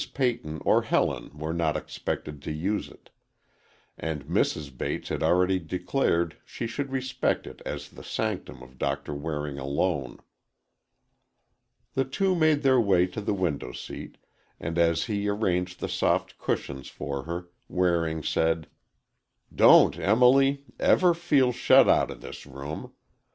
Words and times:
Peyton 0.15 0.57
or 0.65 0.81
Helen 0.81 1.29
were 1.37 1.53
not 1.53 1.77
expected 1.77 2.41
to 2.41 2.51
use 2.51 2.89
it, 2.89 3.11
and 3.99 4.25
Mrs. 4.25 4.75
Bates 4.75 5.09
had 5.09 5.21
already 5.21 5.59
declared 5.59 6.37
she 6.43 6.65
should 6.65 6.91
respect 6.91 7.45
it 7.45 7.61
as 7.67 7.87
the 7.89 8.03
sanctum 8.03 8.63
of 8.63 8.79
Doctor 8.79 9.13
Waring 9.13 9.59
alone. 9.59 10.17
The 11.93 12.05
two 12.05 12.33
made 12.33 12.63
their 12.63 12.81
way 12.81 13.05
to 13.05 13.21
the 13.21 13.35
window 13.35 13.73
seat, 13.73 14.17
and 14.59 14.79
as 14.79 15.03
he 15.03 15.27
arranged 15.29 15.79
the 15.79 15.87
soft 15.87 16.39
cushions 16.39 16.87
for 16.87 17.25
her, 17.25 17.51
Waring 17.67 18.23
said, 18.23 18.69
"Don't, 19.53 19.99
Emily, 19.99 20.63
ever 20.79 21.13
feel 21.13 21.51
shut 21.51 21.87
out 21.87 22.09
of 22.09 22.21
this 22.21 22.47
room. 22.47 22.91